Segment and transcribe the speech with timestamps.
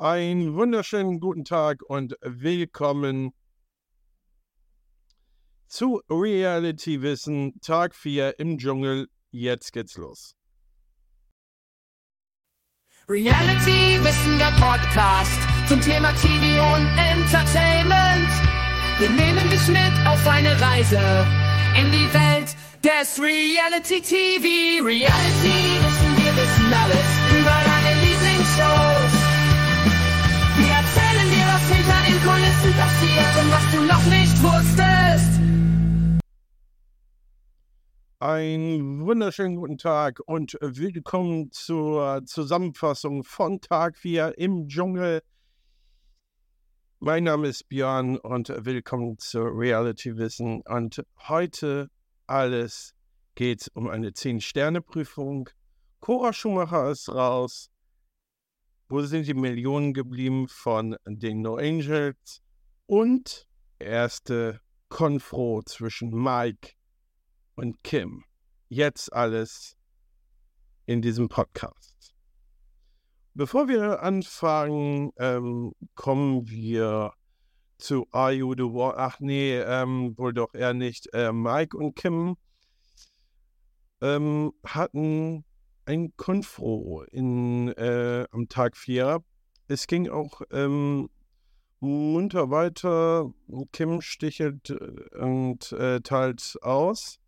[0.00, 3.32] Einen wunderschönen guten Tag und willkommen
[5.66, 9.08] zu Reality Wissen, Tag 4 im Dschungel.
[9.32, 10.36] Jetzt geht's los.
[13.08, 18.30] Reality Wissen, der Podcast zum Thema TV und Entertainment.
[19.00, 21.26] Wir nehmen dich mit auf eine Reise
[21.76, 22.54] in die Welt
[22.84, 24.84] des Reality TV.
[24.86, 27.17] Reality Wissen, wir wissen alles
[38.28, 45.22] Einen wunderschönen guten Tag und willkommen zur Zusammenfassung von Tag 4 im Dschungel.
[46.98, 50.60] Mein Name ist Björn und willkommen zu Reality Wissen.
[50.60, 51.88] Und heute
[52.26, 52.92] alles
[53.34, 55.48] geht um eine 10-Sterne-Prüfung.
[56.00, 57.70] Cora Schumacher ist raus.
[58.90, 62.42] Wo sind die Millionen geblieben von den No Angels?
[62.84, 63.48] Und
[63.78, 66.72] erste Konfro zwischen Mike
[67.58, 68.24] und Kim.
[68.68, 69.76] Jetzt alles
[70.86, 72.14] in diesem Podcast.
[73.34, 77.12] Bevor wir anfangen, ähm, kommen wir
[77.78, 78.94] zu Are You the One?
[78.96, 81.12] Ach nee, ähm, wohl doch eher nicht.
[81.12, 82.36] Äh, Mike und Kim
[84.00, 85.44] ähm, hatten
[85.84, 89.22] ein Konfro in, äh, am Tag 4.
[89.66, 91.10] Es ging auch ähm,
[91.80, 93.32] munter weiter.
[93.72, 97.18] Kim stichelt äh, und äh, teilt aus.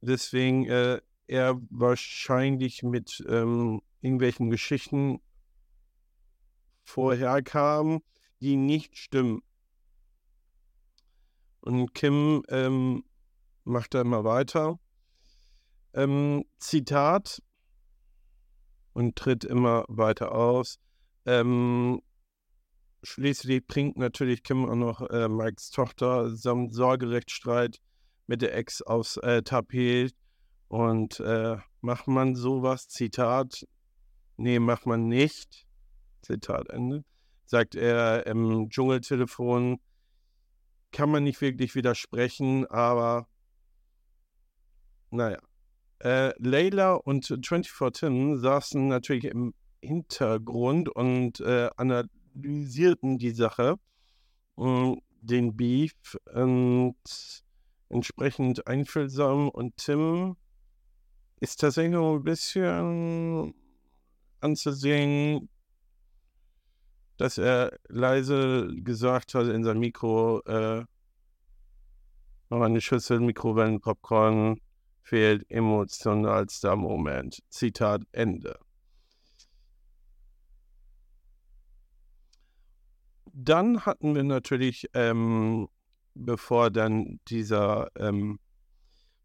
[0.00, 5.20] Deswegen äh, er wahrscheinlich mit ähm, irgendwelchen Geschichten
[6.82, 8.02] vorherkam,
[8.40, 9.42] die nicht stimmen.
[11.60, 13.04] Und Kim ähm,
[13.64, 14.80] macht da immer weiter.
[15.92, 17.42] Ähm, Zitat
[18.92, 20.80] und tritt immer weiter aus.
[21.26, 22.00] Ähm,
[23.02, 27.80] schließlich bringt natürlich Kim auch noch äh, Mikes Tochter samt Sorgerechtsstreit
[28.30, 30.14] mit der Ex aufs äh, Tapet.
[30.68, 33.66] Und äh, macht man sowas, Zitat,
[34.36, 35.66] nee, macht man nicht,
[36.22, 37.04] Zitat Ende,
[37.44, 39.80] sagt er im Dschungeltelefon,
[40.92, 43.26] kann man nicht wirklich widersprechen, aber
[45.10, 45.40] naja.
[45.98, 53.74] Äh, Layla und 24 Tim saßen natürlich im Hintergrund und äh, analysierten die Sache,
[54.56, 56.94] äh, den Beef und
[57.90, 60.36] entsprechend einfühlsam und Tim
[61.40, 63.54] ist tatsächlich noch ein bisschen
[64.40, 65.48] anzusehen,
[67.16, 70.84] dass er leise gesagt hat in sein Mikro, äh,
[72.48, 74.60] noch eine Schüssel Mikrowellenpopcorn
[75.02, 77.42] fehlt emotionalster Moment.
[77.48, 78.58] Zitat Ende.
[83.32, 85.68] Dann hatten wir natürlich ähm,
[86.24, 88.38] bevor dann dieser ähm,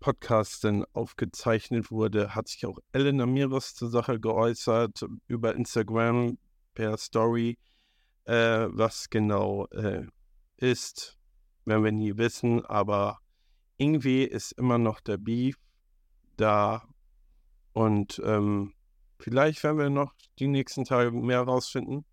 [0.00, 6.38] Podcast dann aufgezeichnet wurde, hat sich auch Elena Miros zur Sache geäußert über Instagram
[6.74, 7.58] per Story.
[8.24, 10.06] Äh, was genau äh,
[10.56, 11.18] ist,
[11.64, 13.18] werden wir nie wissen, aber
[13.76, 15.56] irgendwie ist immer noch der Beef
[16.36, 16.86] da
[17.72, 18.74] und ähm,
[19.18, 22.04] vielleicht werden wir noch die nächsten Tage mehr rausfinden.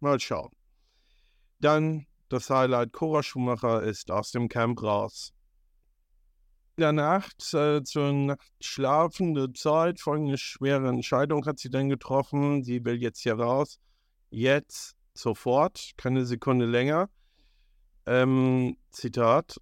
[0.00, 0.50] Mal schauen.
[1.60, 5.32] Dann das Highlight Cora Schumacher ist aus dem Camp raus.
[6.76, 12.64] In der Nacht, äh, zur nachtschlafende Zeit, folgende schwere Entscheidung hat sie dann getroffen.
[12.64, 13.78] Sie will jetzt hier raus.
[14.30, 17.08] Jetzt, sofort, keine Sekunde länger.
[18.06, 19.60] Ähm, Zitat.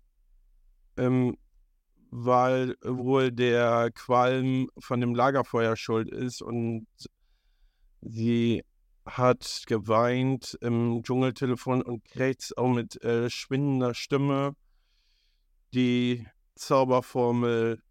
[0.96, 1.36] Ähm,
[2.10, 6.86] weil wohl der Qualm von dem Lagerfeuer schuld ist und
[8.00, 8.64] sie
[9.04, 14.54] hat geweint im Dschungeltelefon und krächzt auch mit äh, schwindender Stimme
[15.74, 17.82] die Zauberformel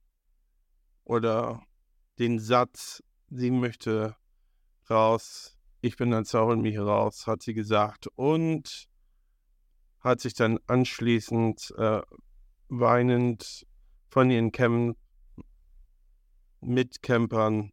[1.04, 1.64] oder
[2.20, 4.16] den Satz, sie möchte
[4.90, 8.88] raus, ich bin ein Zauber und mich raus, hat sie gesagt und
[10.00, 12.02] hat sich dann anschließend äh,
[12.70, 13.66] weinend
[14.10, 14.98] von ihren Camp
[16.62, 17.72] Mitcampern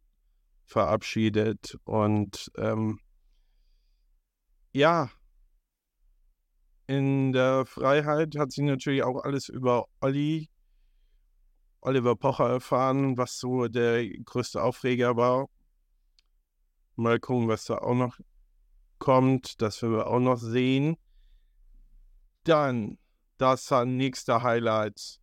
[0.65, 2.99] verabschiedet und ähm,
[4.79, 5.11] ja,
[6.87, 10.49] in der Freiheit hat sie natürlich auch alles über Olli,
[11.81, 15.49] Oliver Pocher erfahren, was so der größte Aufreger war.
[16.95, 18.17] Mal gucken, was da auch noch
[18.99, 19.61] kommt.
[19.61, 20.95] Das werden wir auch noch sehen.
[22.45, 22.97] Dann
[23.37, 25.19] das nächste Highlight.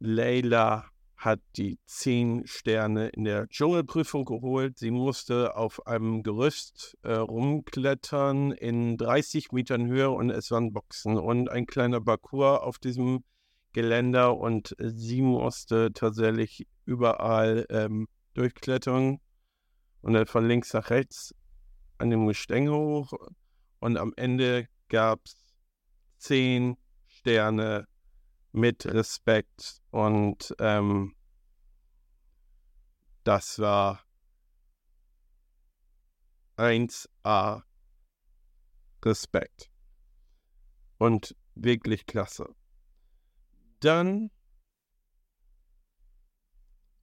[0.00, 0.90] Leila
[1.24, 4.78] hat die zehn Sterne in der Dschungelprüfung geholt.
[4.78, 11.16] Sie musste auf einem Gerüst äh, rumklettern in 30 Metern Höhe und es waren Boxen
[11.16, 13.24] und ein kleiner Parcours auf diesem
[13.72, 19.18] Geländer und sie musste tatsächlich überall ähm, durchklettern
[20.02, 21.34] und von links nach rechts
[21.96, 23.12] an dem Gestänge hoch
[23.80, 25.36] und am Ende gab es
[26.18, 26.76] zehn
[27.06, 27.86] Sterne
[28.54, 31.16] mit Respekt und ähm,
[33.24, 34.04] das war
[36.56, 37.64] 1A
[39.04, 39.72] Respekt
[40.98, 42.54] und wirklich klasse.
[43.80, 44.30] Dann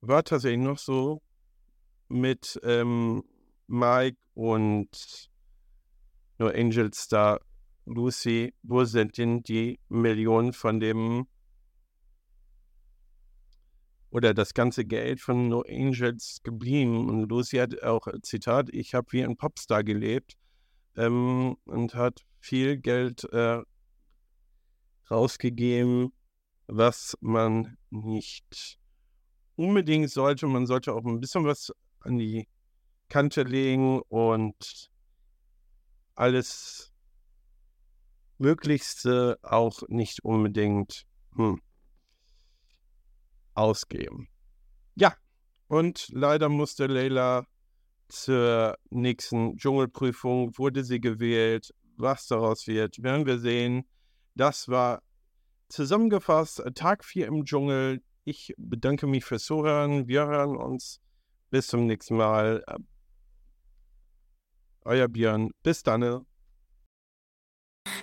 [0.00, 1.20] war tatsächlich noch so
[2.08, 3.24] mit ähm,
[3.66, 5.30] Mike und
[6.38, 7.40] No Angel Star
[7.84, 11.26] Lucy, wo sind denn die Millionen von dem
[14.12, 17.08] oder das ganze Geld von No Angels geblieben?
[17.08, 20.34] Und Lucy hat auch, Zitat, ich habe wie ein Popstar gelebt
[20.96, 23.62] ähm, und hat viel Geld äh,
[25.10, 26.12] rausgegeben,
[26.66, 28.78] was man nicht
[29.56, 30.46] unbedingt sollte.
[30.46, 32.46] Man sollte auch ein bisschen was an die
[33.08, 34.90] Kante legen und
[36.14, 36.92] alles
[38.38, 41.60] Möglichste auch nicht unbedingt hm,
[43.54, 44.28] ausgeben.
[44.94, 45.14] Ja,
[45.68, 47.46] und leider musste Leila
[48.08, 51.74] zur nächsten Dschungelprüfung, wurde sie gewählt.
[51.96, 53.88] Was daraus wird, werden wir sehen.
[54.34, 55.02] Das war
[55.68, 58.02] zusammengefasst Tag 4 im Dschungel.
[58.24, 60.08] Ich bedanke mich fürs Zuhören.
[60.08, 61.00] Wir hören uns.
[61.50, 62.64] Bis zum nächsten Mal.
[64.84, 65.50] Euer Björn.
[65.62, 66.26] Bis dann.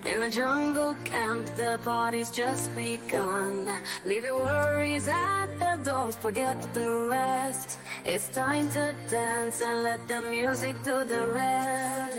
[0.05, 3.67] In the jungle camp, the party's just begun.
[4.05, 7.77] Leave your worries at the door, forget the rest.
[8.05, 12.17] It's time to dance and let the music do the rest.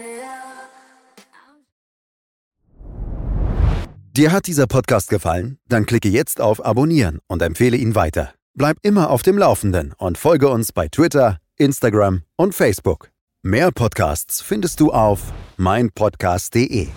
[4.17, 5.59] Dir hat dieser Podcast gefallen?
[5.69, 8.35] Dann klicke jetzt auf Abonnieren und empfehle ihn weiter.
[8.55, 13.11] Bleib immer auf dem Laufenden und folge uns bei Twitter, Instagram und Facebook.
[13.43, 16.88] Mehr Podcasts findest du auf meinpodcast.de.